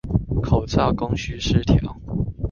[0.41, 1.95] 口罩供需失調